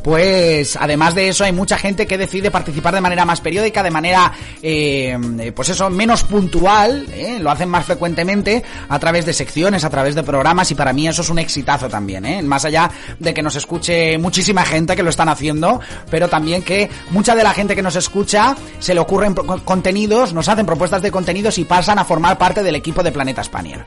[0.05, 3.91] pues además de eso hay mucha gente que decide participar de manera más periódica, de
[3.91, 7.39] manera eh, pues eso menos puntual, ¿eh?
[7.41, 11.09] lo hacen más frecuentemente a través de secciones, a través de programas y para mí
[11.09, 12.43] eso es un exitazo también, ¿eh?
[12.43, 15.81] más allá de que nos escuche muchísima gente que lo están haciendo,
[16.11, 20.49] pero también que mucha de la gente que nos escucha se le ocurren contenidos, nos
[20.51, 23.87] hacen propuestas de contenidos y pasan a formar parte del equipo de Planeta Spanier.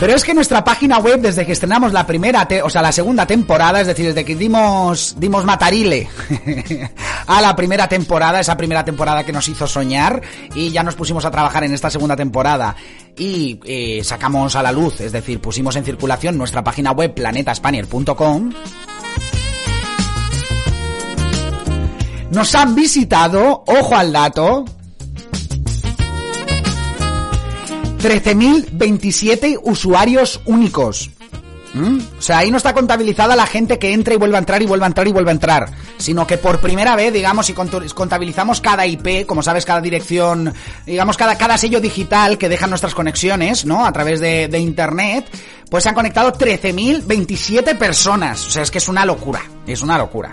[0.00, 3.26] Pero es que nuestra página web, desde que estrenamos la primera, o sea, la segunda
[3.26, 6.08] temporada, es decir, desde que dimos, dimos matarile
[7.26, 10.22] a la primera temporada, esa primera temporada que nos hizo soñar,
[10.54, 12.74] y ya nos pusimos a trabajar en esta segunda temporada,
[13.14, 18.52] y eh, sacamos a la luz, es decir, pusimos en circulación nuestra página web planetaspanier.com,
[22.30, 24.64] nos han visitado, ojo al dato,
[28.00, 31.10] 13.027 usuarios únicos.
[31.72, 31.98] ¿Mm?
[32.18, 34.66] O sea, ahí no está contabilizada la gente que entra y vuelve a entrar y
[34.66, 38.60] vuelve a entrar y vuelve a entrar, sino que por primera vez, digamos, si contabilizamos
[38.60, 40.52] cada IP, como sabes, cada dirección,
[40.84, 43.86] digamos, cada, cada sello digital que dejan nuestras conexiones, ¿no?
[43.86, 45.26] A través de, de Internet,
[45.70, 48.46] pues se han conectado 13.027 personas.
[48.46, 50.32] O sea, es que es una locura, es una locura.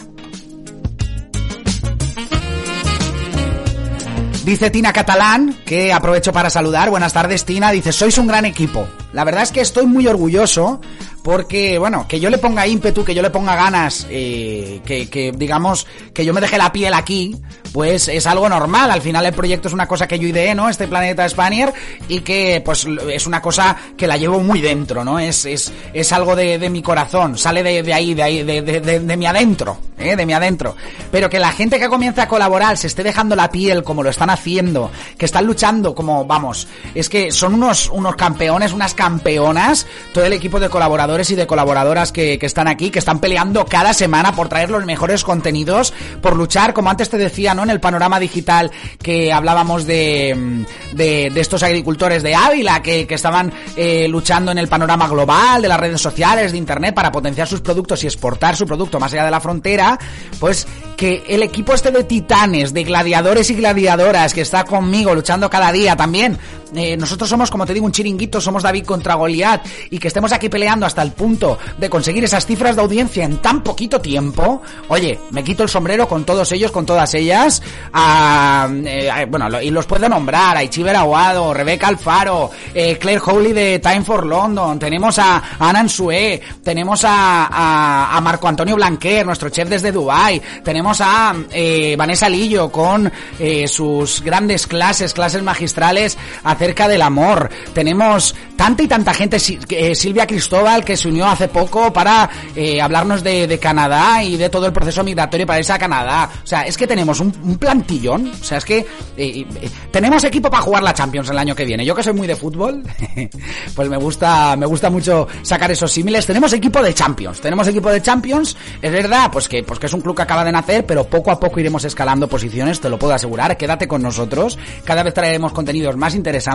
[4.48, 6.90] Dice Tina Catalán, que aprovecho para saludar.
[6.90, 7.70] Buenas tardes, Tina.
[7.70, 8.88] Dice, sois un gran equipo.
[9.18, 10.80] La verdad es que estoy muy orgulloso
[11.24, 15.86] porque, bueno, que yo le ponga ímpetu, que yo le ponga ganas, eh, que, digamos,
[16.14, 17.36] que yo me deje la piel aquí,
[17.74, 18.92] pues es algo normal.
[18.92, 20.70] Al final el proyecto es una cosa que yo ideé, ¿no?
[20.70, 21.74] Este Planeta Spanier
[22.08, 25.20] y que, pues, es una cosa que la llevo muy dentro, ¿no?
[25.20, 29.26] Es, es, es algo de, mi corazón, sale de, ahí, de ahí, de, de, mi
[29.26, 30.16] adentro, ¿eh?
[30.16, 30.78] De mi adentro.
[31.12, 34.12] Pero que la gente que comienza a colaborar se esté dejando la piel como lo
[34.12, 39.88] están haciendo, que están luchando como, vamos, es que son unos, unos campeones, unas campeonas,
[40.14, 43.94] todo el equipo de colaboradores y de colaboradoras que, están aquí, que están peleando cada
[43.94, 47.64] semana por traer los mejores contenidos, por luchar, como antes te decía, ¿no?
[47.64, 48.70] En el panorama digital
[49.02, 54.58] que hablábamos de, de, de estos agricultores de Ávila que, que estaban eh, luchando en
[54.58, 58.58] el panorama global, de las redes sociales, de internet, para potenciar sus productos y exportar
[58.58, 59.98] su producto más allá de la frontera,
[60.38, 60.68] pues
[60.98, 65.72] que el equipo este de titanes, de gladiadores y gladiadoras que está conmigo luchando cada
[65.72, 66.38] día también,
[66.76, 70.32] eh, nosotros somos, como te digo, un chiringuito, somos David contra Goliat y que estemos
[70.32, 74.62] aquí peleando hasta el punto de conseguir esas cifras de audiencia en tan poquito tiempo,
[74.90, 77.62] oye, me quito el sombrero con todos ellos, con todas ellas,
[77.94, 83.22] a, eh, a- bueno, y los puedo nombrar, a Ichiber Aguado, Rebeca Alfaro, eh, Claire
[83.26, 88.76] Howley de Time for London, tenemos a Ana Ansue, tenemos a, a, a Marco Antonio
[88.76, 95.14] Blanquer, nuestro chef desde Dubai, tenemos a eh, Vanessa Lillo con eh, sus grandes clases,
[95.14, 96.18] clases magistrales
[96.58, 99.38] acerca del amor, tenemos tanta y tanta gente,
[99.70, 104.50] eh, Silvia Cristóbal que se unió hace poco para eh, hablarnos de, Canadá y de
[104.50, 108.28] todo el proceso migratorio para irse a Canadá, o sea, es que tenemos un, plantillón,
[108.30, 109.46] o sea, es que eh,
[109.92, 112.36] tenemos equipo para jugar la Champions el año que viene, yo que soy muy de
[112.36, 112.84] fútbol,
[113.76, 117.92] pues me gusta, me gusta mucho sacar esos símiles, tenemos equipo de Champions, tenemos equipo
[117.92, 120.86] de Champions, es verdad, pues que, pues que es un club que acaba de nacer,
[120.86, 125.04] pero poco a poco iremos escalando posiciones, te lo puedo asegurar, quédate con nosotros, cada
[125.04, 126.47] vez traeremos contenidos más interesantes,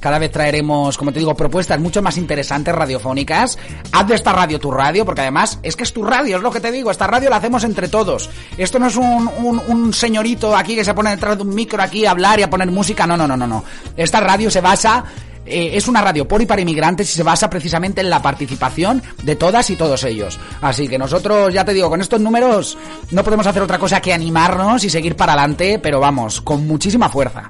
[0.00, 3.58] cada vez traeremos, como te digo, propuestas mucho más interesantes radiofónicas,
[3.92, 6.50] haz de esta radio tu radio, porque además es que es tu radio, es lo
[6.50, 10.74] que te digo, esta radio la hacemos entre todos, esto no es un señorito aquí
[10.74, 13.16] que se pone detrás de un micro aquí a hablar y a poner música, no,
[13.16, 13.64] no, no, no, no,
[13.96, 15.04] esta radio se basa
[15.44, 19.02] eh, es una radio por y para inmigrantes y se basa precisamente en la participación
[19.22, 20.38] de todas y todos ellos.
[20.60, 22.78] Así que nosotros, ya te digo, con estos números
[23.10, 27.08] no podemos hacer otra cosa que animarnos y seguir para adelante, pero vamos, con muchísima
[27.08, 27.48] fuerza.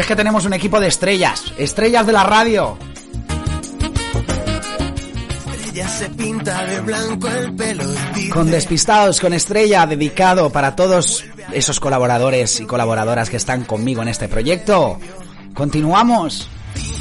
[0.00, 2.78] Si es que tenemos un equipo de estrellas, estrellas de la radio.
[5.70, 10.74] Ella se pinta de blanco el pelo y dice, Con Despistados, con Estrella, dedicado para
[10.74, 14.98] todos esos colaboradores y colaboradoras que están conmigo en este proyecto.
[15.52, 16.48] Continuamos.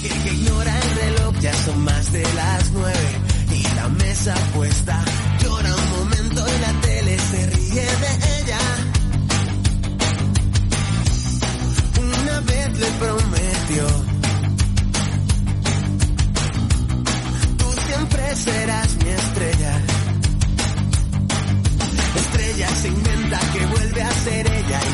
[0.02, 3.10] que ignora el reloj, ya son más de las nueve
[3.50, 4.36] y la mesa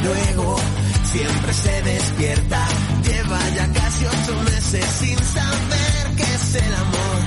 [0.06, 0.56] luego
[1.04, 2.68] siempre se despierta.
[3.04, 7.20] Lleva ya casi ocho meses sin saber qué es el amor.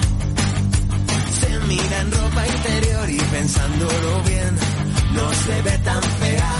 [1.41, 4.53] Se mira en ropa interior y pensándolo bien,
[5.12, 6.53] no se ve tan fea.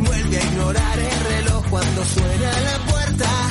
[0.00, 3.45] Vuelve a ignorar el reloj cuando suena la puerta.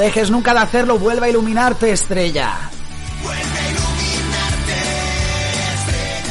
[0.00, 2.70] Dejes nunca de hacerlo, vuelve a iluminarte, estrella.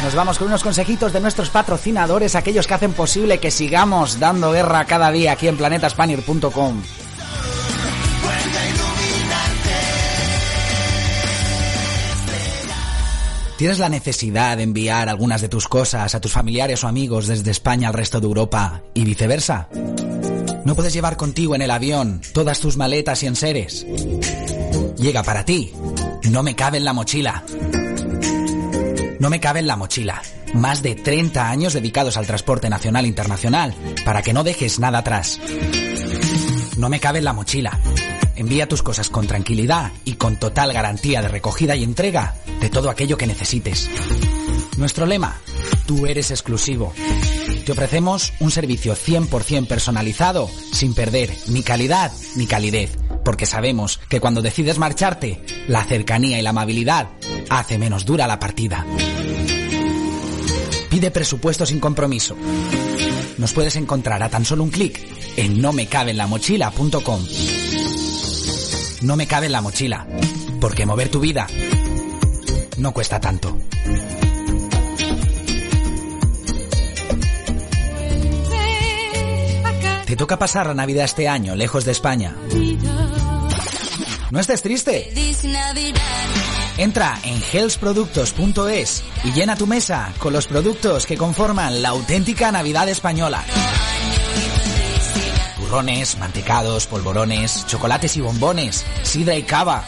[0.04, 4.52] Nos vamos con unos consejitos de nuestros patrocinadores, aquellos que hacen posible que sigamos dando
[4.52, 6.82] guerra cada día aquí en planetaspanier.com.
[13.58, 17.52] ¿Tienes la necesidad de enviar algunas de tus cosas a tus familiares o amigos desde
[17.52, 19.68] España al resto de Europa y viceversa?
[20.66, 23.86] ¿No puedes llevar contigo en el avión todas tus maletas y enseres?
[24.98, 25.72] Llega para ti.
[26.30, 27.44] No me cabe en la mochila.
[29.20, 30.22] No me cabe en la mochila.
[30.54, 35.00] Más de 30 años dedicados al transporte nacional e internacional, para que no dejes nada
[35.00, 35.40] atrás.
[36.78, 37.80] No me cabe en la mochila.
[38.36, 42.90] Envía tus cosas con tranquilidad y con total garantía de recogida y entrega de todo
[42.90, 43.90] aquello que necesites.
[44.78, 45.38] Nuestro lema,
[45.86, 46.94] tú eres exclusivo.
[47.70, 54.20] Te ofrecemos un servicio 100% personalizado, sin perder ni calidad ni calidez, porque sabemos que
[54.20, 57.10] cuando decides marcharte, la cercanía y la amabilidad
[57.48, 58.84] hace menos dura la partida.
[60.90, 62.36] Pide presupuesto sin compromiso.
[63.38, 65.08] Nos puedes encontrar a tan solo un clic
[65.38, 67.28] en nomecabenlamochila.com.
[69.04, 70.08] No me cabe en la mochila,
[70.60, 71.46] porque mover tu vida
[72.78, 73.56] no cuesta tanto.
[80.10, 82.36] Te toca pasar la Navidad este año, lejos de España.
[84.32, 85.14] No estés triste.
[86.80, 92.90] Entra en healthproductos.es y llena tu mesa con los productos que conforman la auténtica Navidad
[92.90, 93.44] española.
[95.58, 99.86] Turrones, mantecados, polvorones, chocolates y bombones, sidra y cava.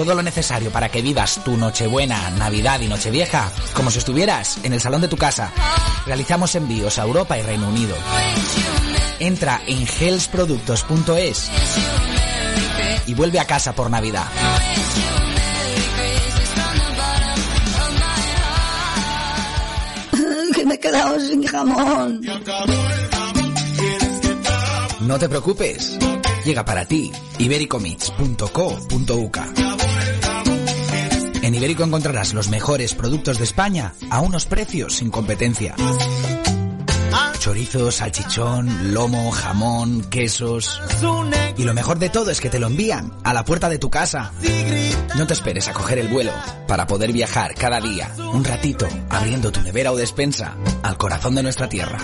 [0.00, 4.72] Todo lo necesario para que vivas tu Nochebuena, Navidad y Nochevieja como si estuvieras en
[4.72, 5.52] el salón de tu casa.
[6.06, 7.94] Realizamos envíos a Europa y Reino Unido.
[9.18, 11.50] Entra en healthproductos.es
[13.08, 14.24] y vuelve a casa por Navidad.
[20.54, 22.22] que me he quedado sin jamón.
[25.00, 25.98] No te preocupes.
[26.46, 29.79] Llega para ti ibericomits.co.uk.
[31.42, 35.74] En Ibérico encontrarás los mejores productos de España a unos precios sin competencia.
[37.38, 40.80] Chorizo, salchichón, lomo, jamón, quesos.
[41.56, 43.88] Y lo mejor de todo es que te lo envían a la puerta de tu
[43.88, 44.32] casa.
[45.16, 46.32] No te esperes a coger el vuelo
[46.68, 51.42] para poder viajar cada día un ratito abriendo tu nevera o despensa al corazón de
[51.42, 51.98] nuestra tierra.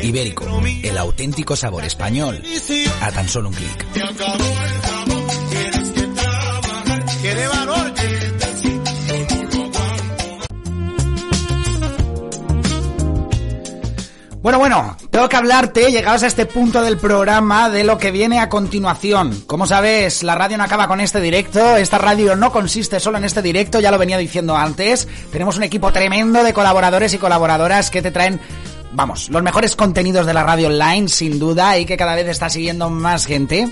[0.00, 0.46] Ibérico,
[0.84, 2.40] el auténtico sabor español
[3.00, 3.86] a tan solo un clic.
[14.40, 18.38] Bueno, bueno, tengo que hablarte, llegados a este punto del programa, de lo que viene
[18.38, 19.42] a continuación.
[19.48, 23.24] Como sabes, la radio no acaba con este directo, esta radio no consiste solo en
[23.24, 25.08] este directo, ya lo venía diciendo antes.
[25.32, 28.40] Tenemos un equipo tremendo de colaboradores y colaboradoras que te traen
[28.92, 32.48] vamos, los mejores contenidos de la radio online, sin duda, y que cada vez está
[32.48, 33.68] siguiendo más gente.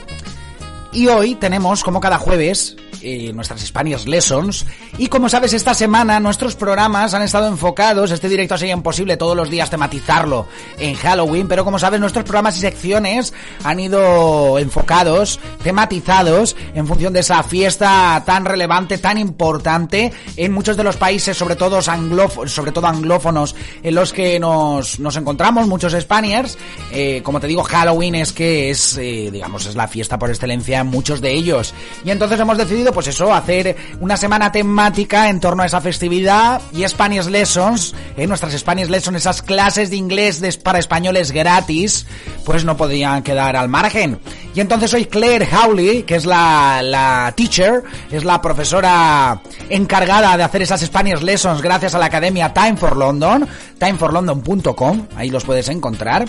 [0.93, 4.67] Y hoy tenemos, como cada jueves, eh, nuestras Spanish Lessons.
[4.99, 8.11] Y como sabes, esta semana nuestros programas han estado enfocados.
[8.11, 10.47] Este directo sería imposible todos los días tematizarlo
[10.79, 13.33] en Halloween, pero como sabes, nuestros programas y secciones
[13.65, 20.77] han ido enfocados, tematizados, en función de esa fiesta tan relevante, tan importante en muchos
[20.77, 25.93] de los países, sobre todo, sobre todo anglófonos, en los que nos, nos encontramos, muchos
[25.93, 26.59] Spaniards.
[26.93, 30.81] Eh, como te digo, Halloween es que es, eh, digamos, es la fiesta por excelencia
[30.81, 31.75] en muchos de ellos.
[32.05, 36.61] Y entonces hemos decidido pues eso, hacer una semana temática en torno a esa festividad
[36.73, 38.27] y Spanish Lessons, ¿eh?
[38.27, 42.07] nuestras Spanish Lessons, esas clases de inglés para españoles gratis,
[42.45, 44.19] pues no podían quedar al margen.
[44.55, 50.43] Y entonces hoy Claire Howley, que es la, la teacher, es la profesora encargada de
[50.43, 53.47] hacer esas Spanish Lessons gracias a la academia Time for London,
[53.79, 56.29] timeforlondon.com, ahí los puedes encontrar,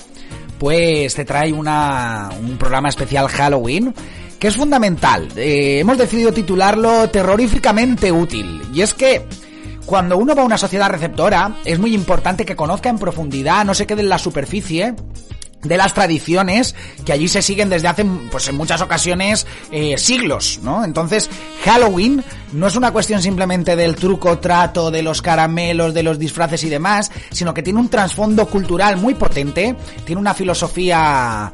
[0.57, 3.93] pues te trae una, un programa especial Halloween
[4.39, 5.27] que es fundamental.
[5.35, 8.61] Eh, hemos decidido titularlo terroríficamente útil.
[8.73, 9.25] Y es que
[9.85, 13.73] cuando uno va a una sociedad receptora, es muy importante que conozca en profundidad, no
[13.73, 14.95] se quede en la superficie
[15.63, 20.59] de las tradiciones que allí se siguen desde hace, pues en muchas ocasiones, eh, siglos,
[20.61, 20.83] ¿no?
[20.83, 21.29] Entonces,
[21.65, 26.63] Halloween no es una cuestión simplemente del truco trato, de los caramelos, de los disfraces
[26.63, 31.51] y demás, sino que tiene un trasfondo cultural muy potente, tiene una filosofía,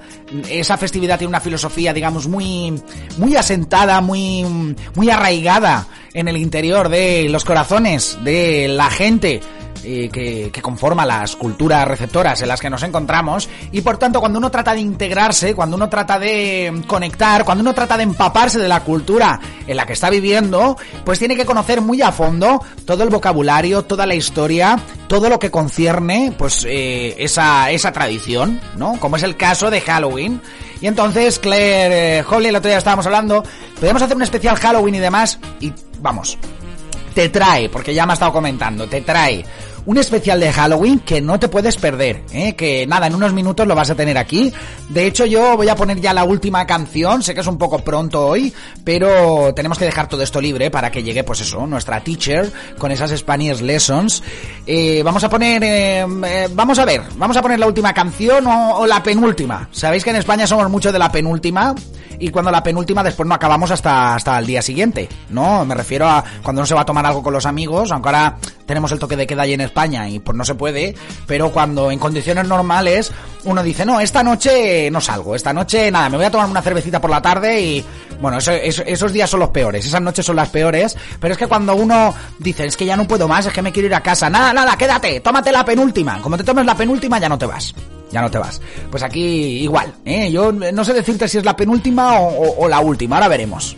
[0.49, 2.79] esa festividad tiene una filosofía, digamos, muy,
[3.17, 9.41] muy asentada, muy, muy arraigada en el interior de los corazones de la gente
[9.83, 14.39] que, que conforma las culturas receptoras en las que nos encontramos y por tanto cuando
[14.39, 18.67] uno trata de integrarse, cuando uno trata de conectar, cuando uno trata de empaparse de
[18.67, 23.03] la cultura en la que está viviendo, pues tiene que conocer muy a fondo todo
[23.03, 28.99] el vocabulario, toda la historia, todo lo que concierne pues eh, esa, esa tradición, ¿no?
[28.99, 30.41] Como es el caso de Halloween.
[30.81, 33.43] Y entonces Claire eh, Holly, el otro día estábamos hablando,
[33.79, 36.37] podemos hacer un especial Halloween y demás y vamos,
[37.13, 39.45] te trae, porque ya me ha estado comentando, te trae
[39.85, 42.55] un especial de Halloween que no te puedes perder, ¿eh?
[42.55, 44.53] que nada, en unos minutos lo vas a tener aquí.
[44.89, 47.79] De hecho, yo voy a poner ya la última canción, sé que es un poco
[47.79, 48.53] pronto hoy,
[48.83, 52.91] pero tenemos que dejar todo esto libre para que llegue, pues eso, nuestra teacher con
[52.91, 54.23] esas Spanish Lessons.
[54.65, 58.45] Eh, vamos a poner, eh, eh, vamos a ver, vamos a poner la última canción
[58.47, 59.67] o, la penúltima.
[59.71, 61.75] Sabéis que en España somos mucho de la penúltima
[62.19, 65.65] y cuando la penúltima después no acabamos hasta, hasta el día siguiente, ¿no?
[65.65, 68.37] Me refiero a cuando no se va a tomar algo con los amigos, aunque ahora
[68.65, 70.95] tenemos el toque de queda allí en España y pues no se puede,
[71.27, 73.11] pero cuando en condiciones normales
[73.43, 76.61] uno dice, no, esta noche no salgo, esta noche nada, me voy a tomar una
[76.61, 77.85] cervecita por la tarde y
[78.21, 81.37] bueno, eso- eso- esos días son los peores, esas noches son las peores, pero es
[81.37, 83.95] que cuando uno dice, es que ya no puedo más, es que me quiero ir
[83.95, 87.37] a casa, nada, nada, quédate, tómate la penúltima, como te tomes la penúltima ya no
[87.37, 87.73] te vas.
[88.11, 88.61] Ya no te vas.
[88.91, 89.19] Pues aquí
[89.63, 90.31] igual, ¿eh?
[90.31, 93.75] Yo no sé decirte si es la penúltima o la última, ahora veremos.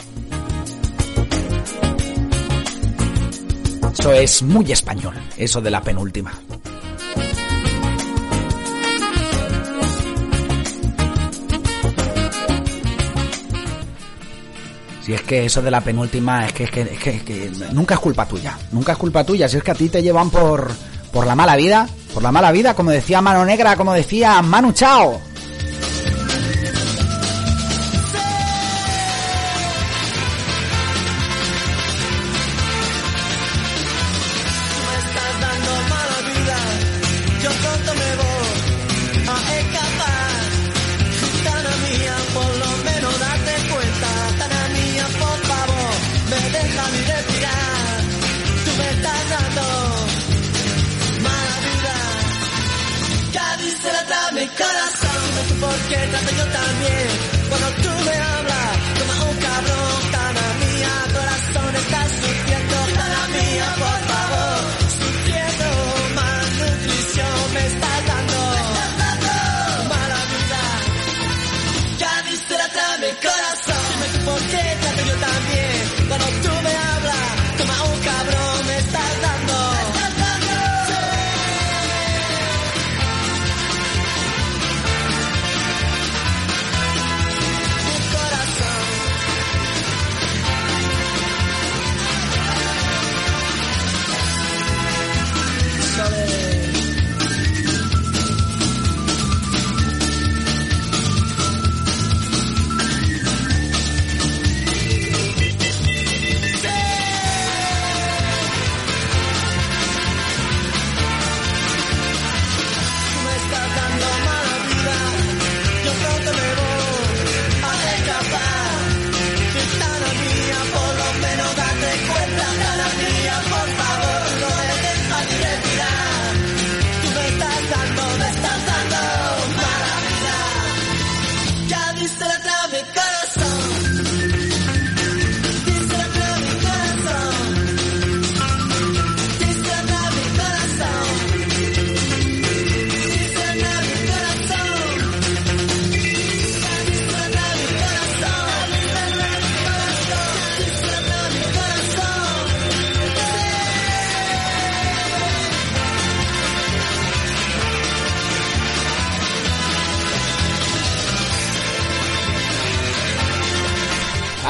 [4.14, 6.32] Es muy español, eso de la penúltima.
[15.03, 17.51] Si es que eso de la penúltima es que, es que, es que- es que
[17.74, 20.32] nunca es culpa tuya, nunca es culpa tuya, si es que a ti te llevan
[20.32, 20.72] por,
[21.12, 24.72] por la mala vida, por la mala vida, como decía Mano Negra, como decía Manu
[24.72, 25.22] Chao.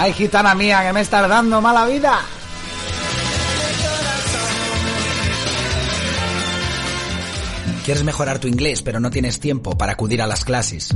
[0.06, 2.20] Ay, gitana mía, que me estás dando mala vida.
[7.84, 10.96] ¿Quieres mejorar tu inglés pero no tienes tiempo para acudir a las clases?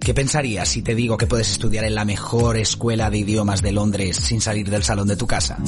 [0.00, 3.70] ¿Qué pensarías si te digo que puedes estudiar en la mejor escuela de idiomas de
[3.70, 5.58] Londres sin salir del salón de tu casa?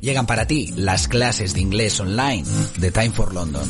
[0.00, 2.44] Llegan para ti las clases de inglés online
[2.78, 3.64] de Time for London.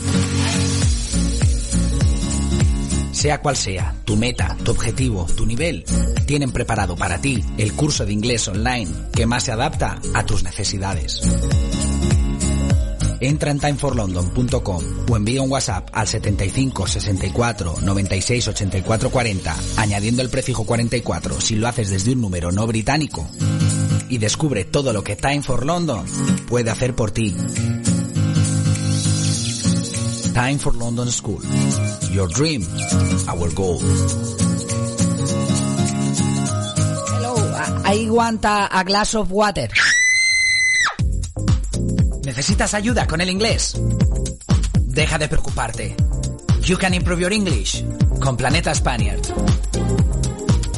[3.22, 5.84] Sea cual sea tu meta, tu objetivo, tu nivel,
[6.26, 10.42] tienen preparado para ti el curso de inglés online que más se adapta a tus
[10.42, 11.20] necesidades.
[13.20, 20.28] Entra en timeforlondon.com o envía un WhatsApp al 75 64 96 84 40 añadiendo el
[20.28, 23.24] prefijo 44 si lo haces desde un número no británico
[24.08, 26.04] y descubre todo lo que Time for London
[26.48, 27.36] puede hacer por ti.
[30.34, 31.40] Time for London School.
[32.10, 32.62] Your dream,
[33.28, 33.78] our goal.
[37.12, 37.36] Hello,
[37.84, 39.68] I want a, glass of water.
[42.24, 43.74] ¿Necesitas ayuda con el inglés?
[44.80, 45.96] Deja de preocuparte.
[46.62, 47.84] You can improve your English
[48.18, 49.20] con Planeta Spaniard.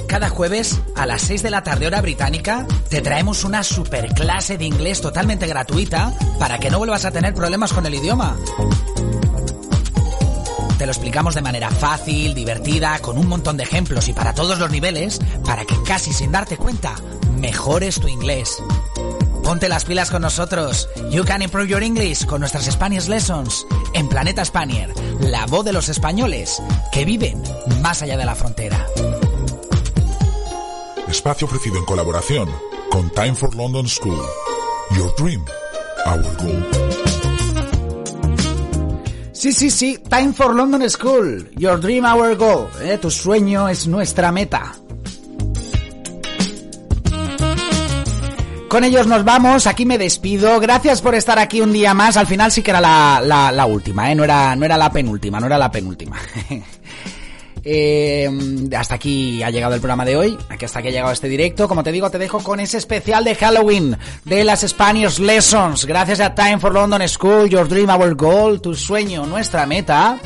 [0.09, 4.59] Cada jueves a las 6 de la tarde hora británica te traemos una super clase
[4.59, 8.37] de inglés totalmente gratuita para que no vuelvas a tener problemas con el idioma.
[10.79, 14.59] Te lo explicamos de manera fácil, divertida, con un montón de ejemplos y para todos
[14.59, 16.97] los niveles, para que casi sin darte cuenta
[17.39, 18.63] mejores tu inglés.
[19.45, 20.89] Ponte las pilas con nosotros.
[21.11, 25.73] You can improve your English con nuestras Spanish Lessons en Planeta Spanier, la voz de
[25.73, 26.61] los españoles
[26.91, 27.43] que viven
[27.81, 28.87] más allá de la frontera.
[31.09, 32.49] Espacio ofrecido en colaboración
[32.91, 34.21] con Time for London School.
[34.97, 35.45] Your dream,
[36.07, 37.04] our goal.
[39.45, 41.51] Sí, sí, sí, Time for London School.
[41.59, 42.67] Your dream, our goal.
[42.81, 44.73] Eh, Tu sueño es nuestra meta.
[48.71, 50.59] Con ellos nos vamos, aquí me despido.
[50.61, 52.17] Gracias por estar aquí un día más.
[52.17, 53.21] Al final sí que era la,
[53.53, 54.15] la, última, ¿eh?
[54.15, 56.17] no, era, no era la penúltima, no era la penúltima.
[57.67, 58.29] Eh,
[58.77, 60.39] hasta aquí ha llegado el programa de hoy.
[60.49, 61.67] Hasta aquí ha llegado este directo.
[61.67, 65.87] Como te digo, te dejo con ese especial de Halloween de las Spanish Lessons.
[65.87, 70.19] Gracias a Time for London School, Your Dream, Our Goal, tu sueño, nuestra meta.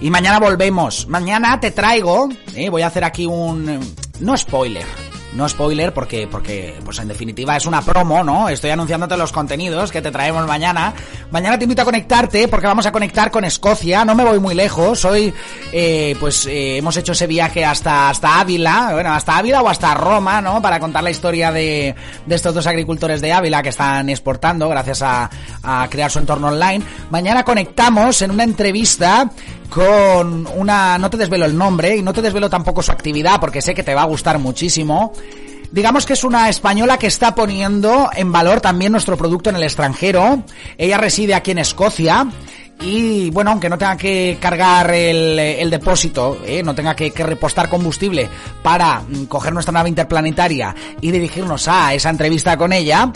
[0.00, 1.06] Y mañana volvemos.
[1.06, 3.80] Mañana te traigo, eh, voy a hacer aquí un
[4.18, 4.84] no spoiler,
[5.34, 8.48] no spoiler porque, porque, pues en definitiva es una promo, ¿no?
[8.48, 10.92] Estoy anunciándote los contenidos que te traemos mañana.
[11.30, 14.04] Mañana te invito a conectarte porque vamos a conectar con Escocia.
[14.04, 15.04] No me voy muy lejos.
[15.04, 15.32] Hoy,
[15.72, 19.94] eh, pues eh, hemos hecho ese viaje hasta, hasta Ávila, bueno, hasta Ávila o hasta
[19.94, 20.60] Roma, ¿no?
[20.60, 21.94] Para contar la historia de,
[22.26, 25.30] de estos dos agricultores de Ávila que están exportando gracias a,
[25.62, 26.84] a crear su entorno online.
[27.10, 29.30] Mañana conectamos en una entrevista
[29.72, 30.98] con una...
[30.98, 33.82] No te desvelo el nombre y no te desvelo tampoco su actividad porque sé que
[33.82, 35.12] te va a gustar muchísimo.
[35.70, 39.62] Digamos que es una española que está poniendo en valor también nuestro producto en el
[39.62, 40.44] extranjero.
[40.76, 42.26] Ella reside aquí en Escocia.
[42.82, 46.62] Y bueno, aunque no tenga que cargar el, depósito, ¿eh?
[46.62, 48.28] no tenga que, que, repostar combustible
[48.62, 53.12] para mm, coger nuestra nave interplanetaria y dirigirnos a esa entrevista con ella,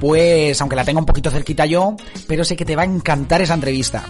[0.00, 3.42] pues aunque la tenga un poquito cerquita yo, pero sé que te va a encantar
[3.42, 4.04] esa entrevista.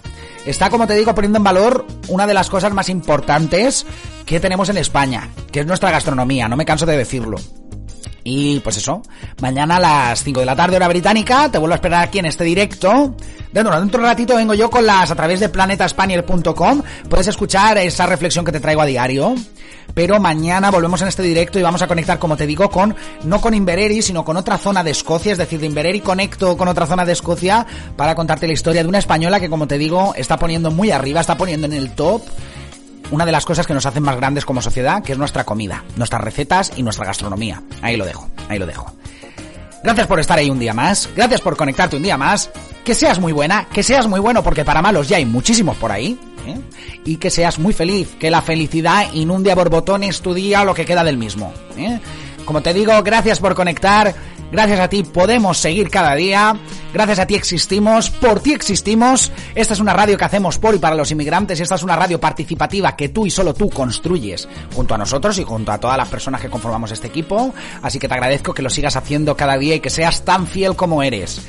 [0.44, 3.86] Está, como te digo, poniendo en valor una de las cosas más importantes
[4.24, 7.38] que tenemos en España, que es nuestra gastronomía, no me canso de decirlo.
[8.28, 9.02] Y pues eso,
[9.40, 12.26] mañana a las 5 de la tarde hora británica, te vuelvo a esperar aquí en
[12.26, 13.14] este directo.
[13.52, 16.82] Dentro, dentro de un ratito vengo yo con las a través de planetaspanier.com.
[17.08, 19.36] Puedes escuchar esa reflexión que te traigo a diario.
[19.94, 23.40] Pero mañana volvemos en este directo y vamos a conectar, como te digo, con, no
[23.40, 25.30] con Invereri, sino con otra zona de Escocia.
[25.30, 27.64] Es decir, de Invereri conecto con otra zona de Escocia
[27.96, 31.20] para contarte la historia de una española que, como te digo, está poniendo muy arriba,
[31.20, 32.22] está poniendo en el top
[33.10, 35.84] una de las cosas que nos hacen más grandes como sociedad, que es nuestra comida,
[35.96, 37.62] nuestras recetas y nuestra gastronomía.
[37.82, 38.92] Ahí lo dejo, ahí lo dejo.
[39.82, 42.50] Gracias por estar ahí un día más, gracias por conectarte un día más,
[42.84, 45.92] que seas muy buena, que seas muy bueno porque para malos ya hay muchísimos por
[45.92, 46.58] ahí, ¿eh?
[47.04, 50.74] y que seas muy feliz, que la felicidad inunde a borbotones tu día o lo
[50.74, 51.52] que queda del mismo.
[51.76, 52.00] ¿eh?
[52.44, 54.14] Como te digo, gracias por conectar,
[54.50, 56.56] Gracias a ti podemos seguir cada día.
[56.92, 58.10] Gracias a ti existimos.
[58.10, 59.32] Por ti existimos.
[59.54, 61.60] Esta es una radio que hacemos por y para los inmigrantes.
[61.60, 65.44] Esta es una radio participativa que tú y solo tú construyes junto a nosotros y
[65.44, 67.54] junto a todas las personas que conformamos este equipo.
[67.82, 70.76] Así que te agradezco que lo sigas haciendo cada día y que seas tan fiel
[70.76, 71.40] como eres.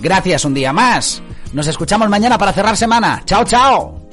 [0.00, 1.22] Gracias un día más.
[1.52, 3.22] Nos escuchamos mañana para cerrar semana.
[3.24, 4.03] Chao, chao.